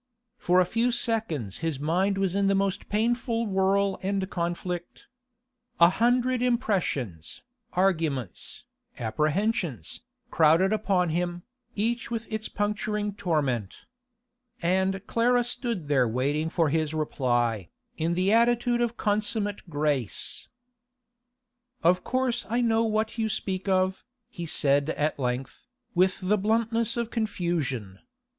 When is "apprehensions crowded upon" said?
8.97-11.09